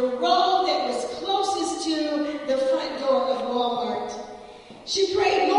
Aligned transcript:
the 0.00 0.16
row 0.16 0.64
that 0.66 0.88
was 0.88 1.04
closest 1.18 1.84
to 1.84 1.94
the 2.46 2.56
front 2.56 2.98
door 3.00 3.22
of 3.24 3.42
Walmart. 3.48 4.18
She 4.86 5.14
prayed 5.14 5.49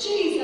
Jesus. 0.00 0.39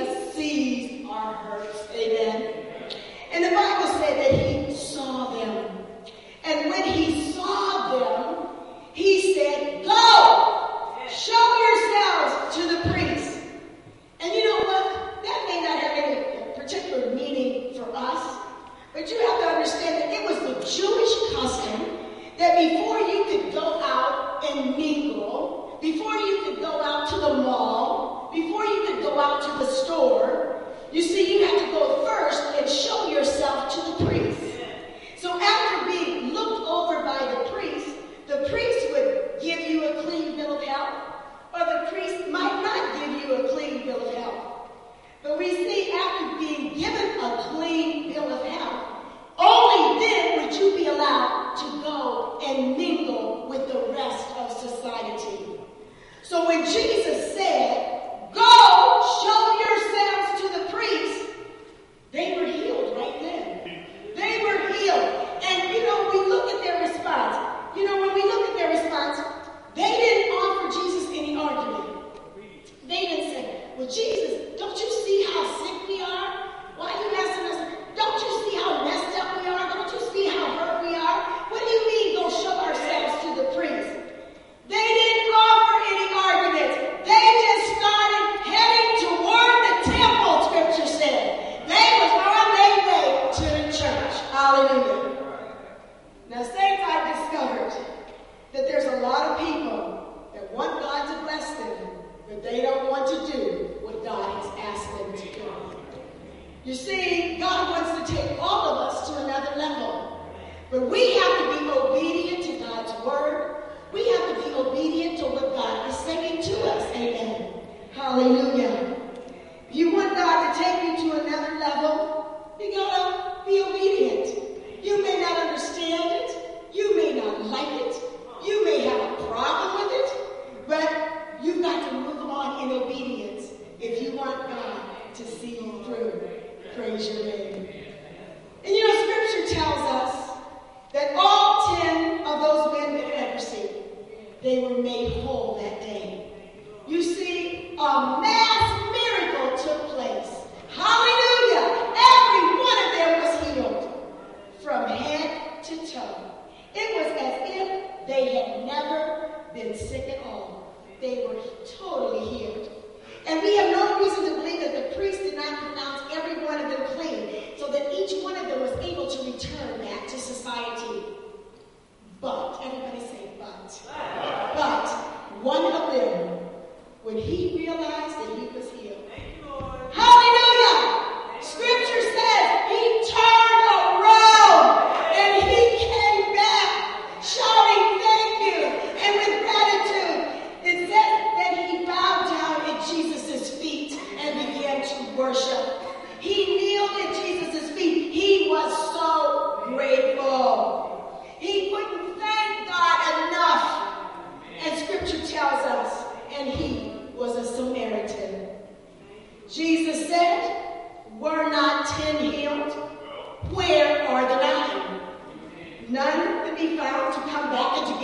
Praise 136.76 137.08
your 137.08 137.24
name. 137.24 137.65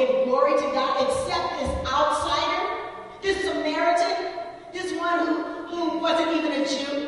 give 0.07 0.25
glory 0.25 0.57
to 0.57 0.67
God 0.73 1.09
except 1.09 1.61
this 1.61 1.93
outsider, 1.93 2.77
this 3.23 3.43
Samaritan, 3.43 4.33
this 4.73 4.93
one 4.99 5.27
who, 5.27 5.43
who 5.67 5.99
wasn't 5.99 6.37
even 6.37 6.53
a 6.53 6.67
Jew? 6.67 7.02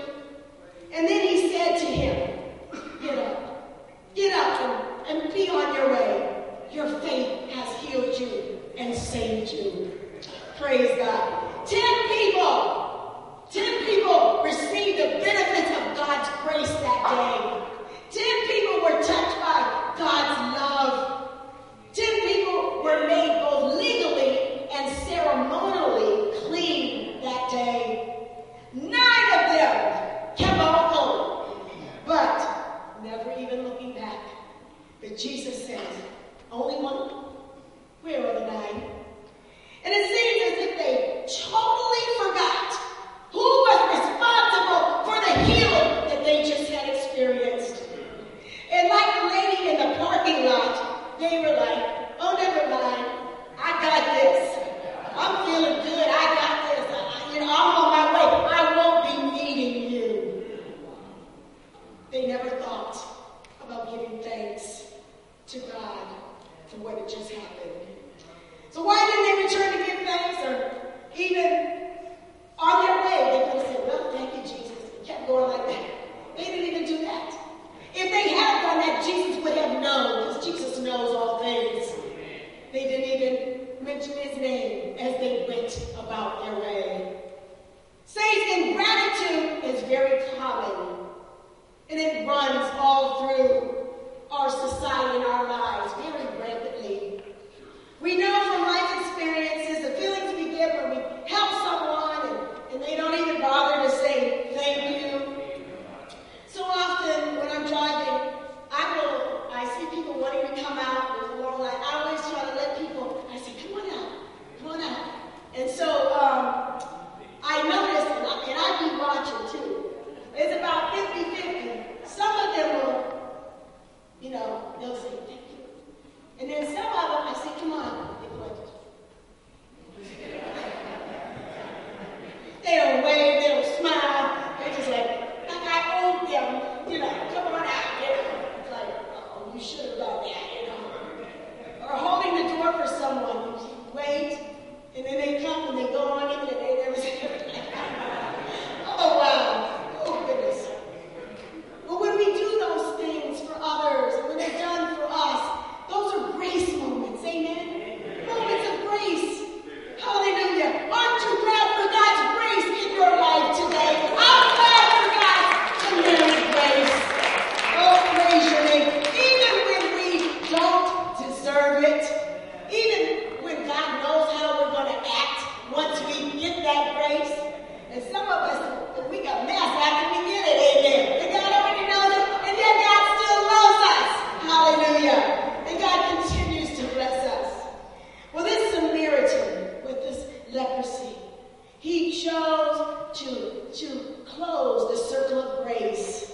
to 193.75 194.17
close 194.25 194.91
the 194.91 195.09
circle 195.09 195.43
of 195.43 195.65
grace 195.65 196.33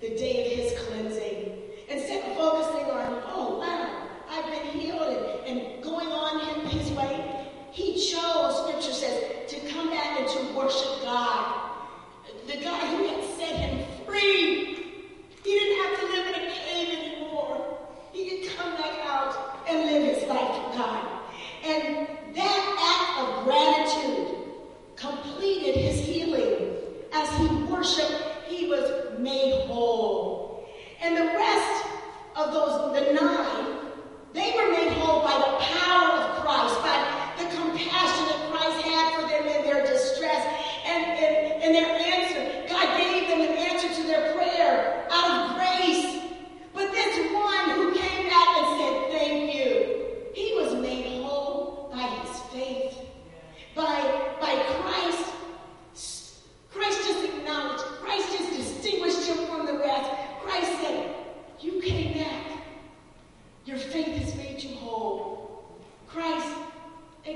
the 0.00 0.08
day 0.10 0.46
of 0.46 0.52
his 0.58 0.80
cleansing. 0.86 1.52
And 1.90 2.00
set 2.00 2.36
focus 2.36 2.67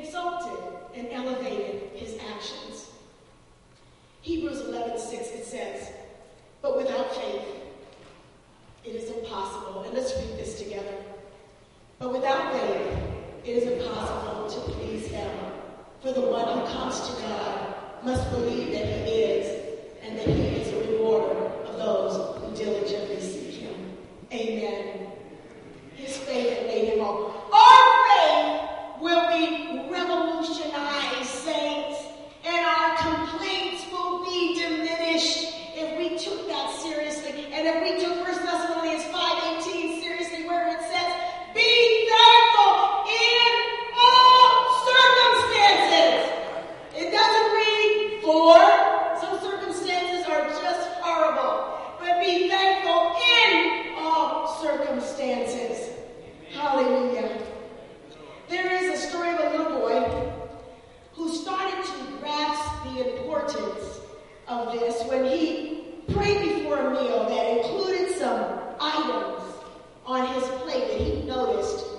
exalted 0.03 0.59
and 0.97 1.09
elevated. 1.13 1.52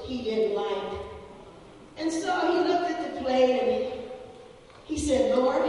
he 0.05 0.23
didn't 0.23 0.55
like. 0.55 0.99
And 1.97 2.11
so 2.11 2.51
he 2.51 2.69
looked 2.69 2.91
at 2.91 3.13
the 3.13 3.21
plate 3.21 3.59
and 3.59 3.71
he, 3.71 4.95
he 4.95 4.97
said, 4.97 5.37
Lord, 5.37 5.63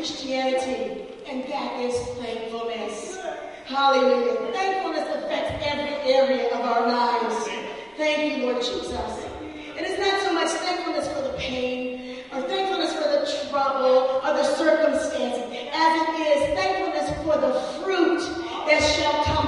Christianity, 0.00 1.04
and 1.28 1.44
that 1.44 1.78
is 1.78 1.94
thankfulness. 2.16 3.18
Hallelujah. 3.66 4.50
Thankfulness 4.50 5.06
affects 5.14 5.62
every 5.66 5.92
area 6.10 6.48
of 6.54 6.60
our 6.62 6.88
lives. 6.88 7.46
Thank 7.98 8.38
you, 8.38 8.46
Lord 8.46 8.62
Jesus. 8.62 8.94
And 8.96 9.80
it's 9.80 10.00
not 10.00 10.22
so 10.22 10.32
much 10.32 10.48
thankfulness 10.64 11.06
for 11.08 11.20
the 11.20 11.36
pain, 11.36 12.16
or 12.32 12.40
thankfulness 12.48 12.94
for 12.94 13.10
the 13.10 13.50
trouble, 13.50 14.22
or 14.24 14.32
the 14.32 14.44
circumstance, 14.56 15.36
as 15.70 16.02
it 16.02 16.08
is 16.32 16.58
thankfulness 16.58 17.10
for 17.22 17.36
the 17.36 17.52
fruit 17.84 18.20
that 18.68 18.80
shall 18.80 19.22
come 19.24 19.39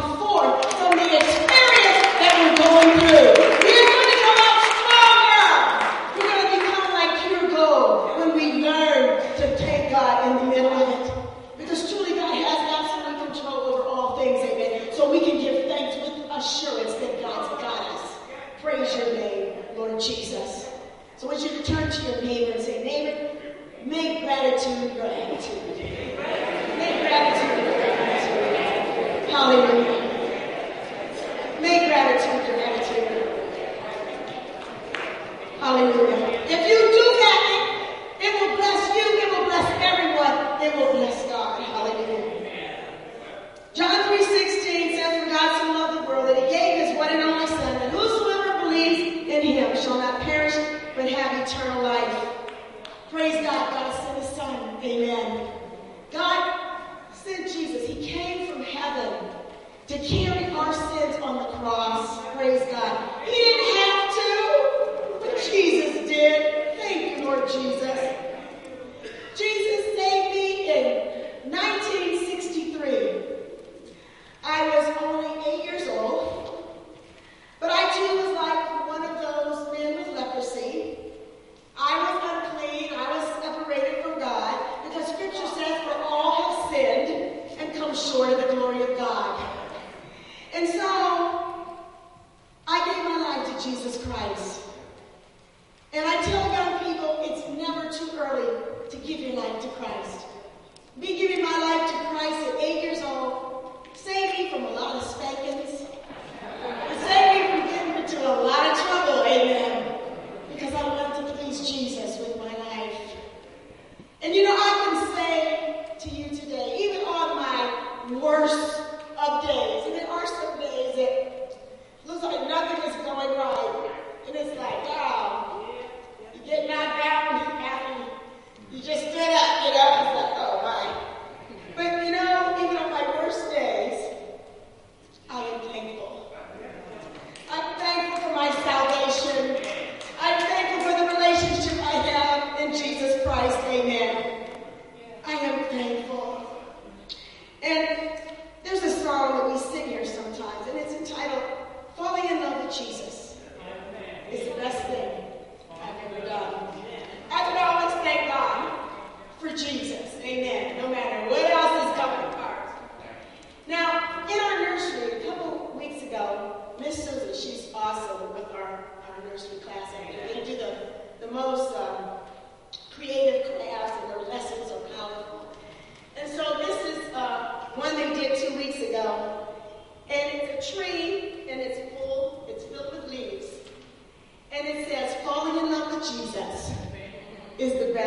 first 118.33 118.82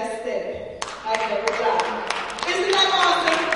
I 0.06 0.18
said 0.20 0.56
it. 0.56 0.86
I 1.04 1.16
never 1.16 1.48
died. 1.48 2.48
Isn't 2.48 2.72
that 2.74 2.90
awesome? 2.94 3.55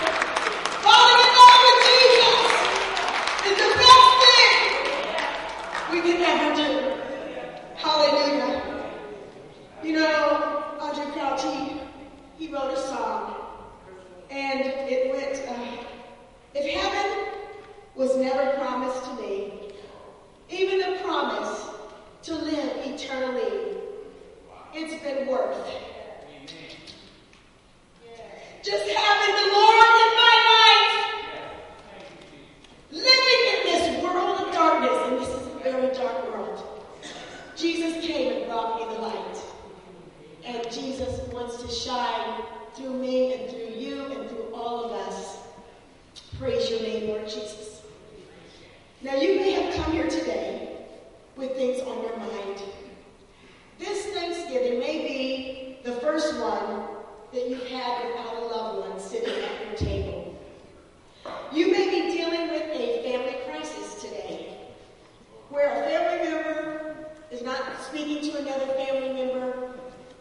speaking 67.89 68.21
to 68.21 68.37
another 68.37 68.67
family 68.73 69.13
member. 69.13 69.71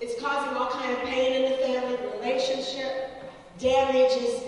It's 0.00 0.18
causing 0.22 0.56
all 0.56 0.70
kind 0.70 0.90
of 0.90 1.00
pain 1.04 1.44
in 1.44 1.52
the 1.52 1.58
family 1.58 1.98
relationship. 2.16 3.10
Damage 3.58 4.12
is 4.12 4.42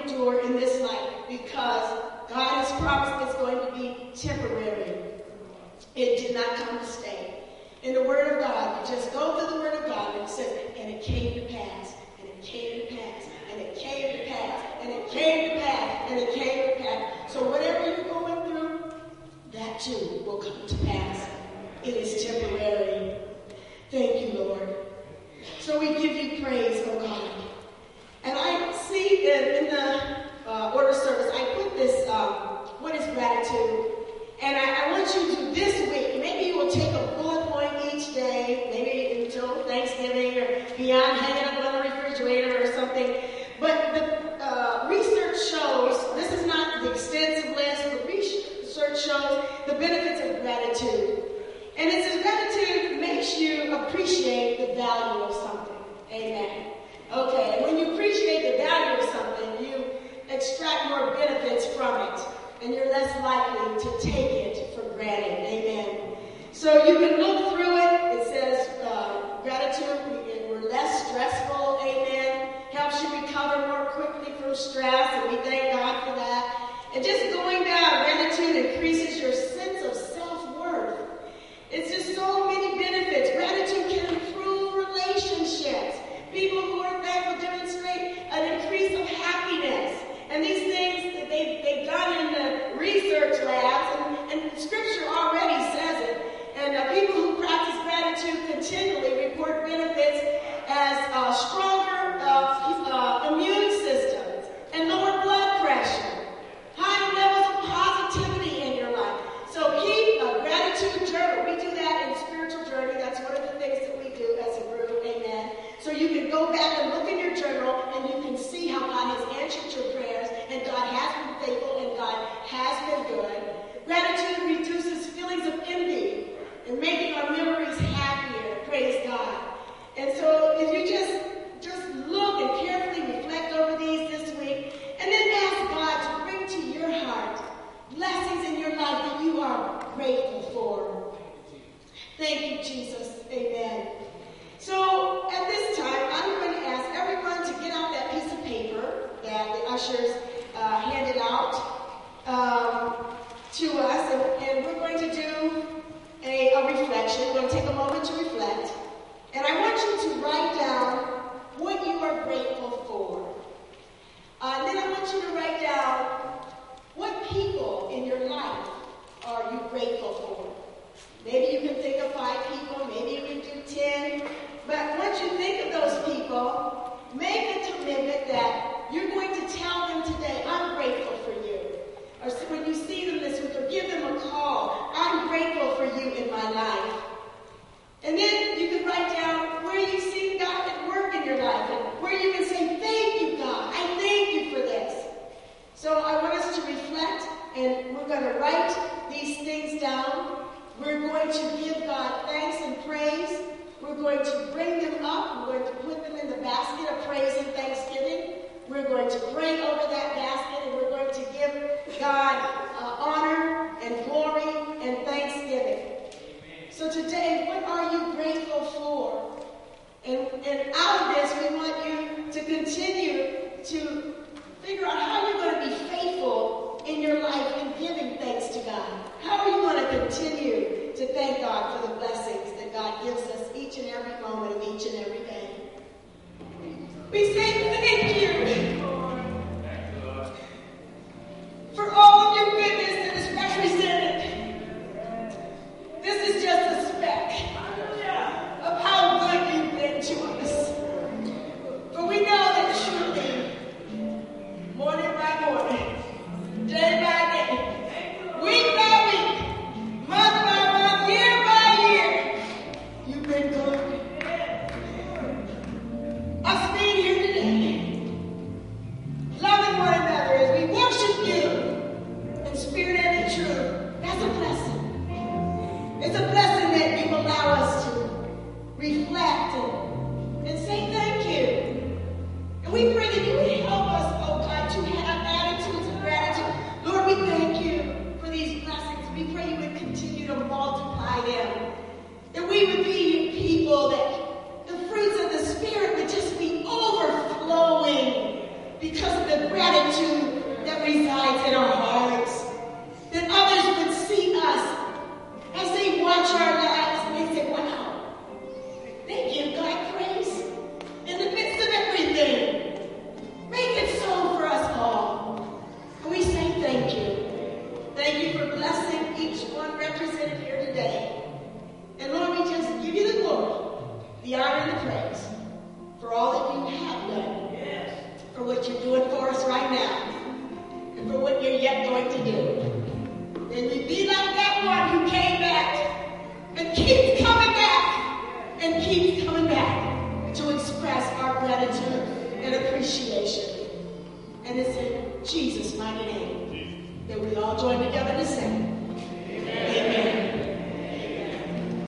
endure 0.00 0.40
in 0.40 0.56
this 0.56 0.80
life 0.80 1.10
because 1.28 1.98
God 2.28 2.64
has 2.64 2.70
promised 2.80 3.26
it's 3.26 3.34
going 3.40 3.58
to 3.58 3.72
be 3.78 4.10
temporary. 4.14 4.94
It 5.94 6.18
did 6.18 6.34
not 6.34 6.46
come 6.56 6.78
to 6.78 6.84
stay. 6.84 7.42
In 7.82 7.94
the 7.94 8.02
Word 8.02 8.32
of 8.32 8.40
God, 8.40 8.88
you 8.88 8.94
just 8.94 9.12
go 9.12 9.38
to 9.38 9.54
the 9.54 9.60
Word 9.60 9.74
of 9.74 9.86
God 9.86 10.14
and 10.14 10.24
it 10.24 10.30
says, 10.30 10.58
and 10.78 10.90
it 10.90 11.02
came 11.02 11.34
to 11.34 11.52
pass, 11.52 11.94
and 12.18 12.28
it 12.28 12.42
came 12.42 12.80
to 12.80 12.96
pass, 12.96 13.24
and 13.52 13.60
it 13.60 13.76
came 13.76 14.18
to 14.18 14.24
pass, 14.24 14.64
and 14.80 14.90
it 14.90 15.08
came 15.10 15.50
to 15.50 15.60
pass, 15.60 16.10
and 16.10 16.20
it 16.20 16.34
came 16.34 16.76
to 16.76 16.82
pass. 16.82 17.32
So 17.32 17.48
whatever 17.50 17.86
you're 17.86 18.04
going 18.04 18.50
through, 18.50 18.92
that 19.52 19.80
too 19.80 20.22
will 20.24 20.38
come 20.38 20.66
to 20.66 20.76
pass. 20.86 21.28
It 21.84 21.94
is 21.96 22.24
temporary. 22.24 23.18
Thank 23.90 24.22
you, 24.22 24.38
Lord. 24.38 24.76
So 25.60 25.78
we 25.78 25.94
give 25.94 26.16
you 26.16 26.42
praise, 26.44 26.86
O 26.86 26.92
oh 26.92 27.00
God 27.00 27.23
see 28.94 29.30
in, 29.30 29.64
in 29.64 29.74
the 29.74 29.86
uh, 30.46 30.72
order 30.74 30.92
service, 30.92 31.30
I 31.34 31.42
put 31.56 31.76
this, 31.76 32.08
um, 32.08 32.32
what 32.78 32.94
is 32.94 33.04
gratitude? 33.14 33.90
And 34.42 34.56
I, 34.56 34.86
I 34.86 34.92
want 34.92 35.12
you 35.14 35.34
to, 35.34 35.54
this 35.54 35.74
week, 35.90 36.22
maybe 36.22 36.50
you 36.50 36.58
will 36.58 36.70
take 36.70 36.92
a 36.94 37.06
bullet 37.16 37.46
point 37.48 37.72
each 37.92 38.14
day, 38.14 38.68
maybe 38.70 39.24
until 39.24 39.64
Thanksgiving 39.64 40.38
or 40.38 40.76
beyond, 40.76 41.18
hanging 41.18 41.44
up 41.44 41.66
on 41.66 41.72
the 41.74 41.90
refrigerator 41.90 42.62
or 42.62 42.72
something. 42.72 43.16
But 43.58 43.94
the 43.94 44.44
uh, 44.44 44.88
research 44.90 45.38
shows, 45.50 45.96
this 46.14 46.32
is 46.32 46.46
not 46.46 46.82
the 46.82 46.92
extensive 46.92 47.50
list, 47.56 47.82
but 47.90 48.06
research 48.06 49.04
shows 49.04 49.44
the 49.66 49.74
benefits 49.74 50.20
of 50.20 50.42
gratitude. 50.42 51.24
And 51.76 51.88
it 51.90 52.04
says 52.04 52.22
gratitude 52.22 53.00
makes 53.00 53.38
you 53.38 53.74
appreciate 53.74 54.58
the 54.58 54.74
value 54.74 55.24
of 55.24 55.34
something. 55.34 55.76
Amen. 56.12 56.74
Okay, 57.12 57.62
when 57.62 57.78
you 57.78 57.83
value 58.74 59.02
something, 59.12 59.66
you 59.66 59.84
extract 60.28 60.88
more 60.88 61.12
benefits 61.14 61.66
from 61.76 61.94
it, 62.08 62.20
and 62.62 62.74
you're 62.74 62.90
less 62.90 63.12
likely 63.22 63.78
to 63.84 63.90
take 64.00 64.30
it 64.46 64.74
for 64.74 64.82
granted. 64.96 65.46
Amen. 65.46 66.16
So 66.52 66.84
you 66.84 66.98
can 66.98 67.20
look 67.20 67.52
through 67.52 67.76
it. 67.76 67.92
It 68.16 68.26
says 68.26 68.68
uh, 68.84 69.42
gratitude, 69.42 70.00
and 70.32 70.50
we're 70.50 70.68
less 70.70 71.08
stressful. 71.08 71.78
Amen. 71.82 72.48
Helps 72.72 73.02
you 73.02 73.08
recover 73.20 73.66
more 73.68 73.86
quickly 73.86 74.32
from 74.40 74.54
stress, 74.54 75.10
and 75.14 75.30
we 75.30 75.36
thank 75.44 75.72
God 75.72 76.02
for 76.04 76.14
that. 76.16 76.70
And 76.94 77.04
just 77.04 77.32
going 77.32 77.63